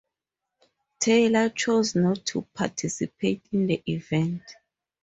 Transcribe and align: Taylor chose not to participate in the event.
Taylor 0.99 1.49
chose 1.49 1.93
not 1.93 2.25
to 2.25 2.41
participate 2.55 3.45
in 3.51 3.67
the 3.67 3.83
event. 3.87 4.41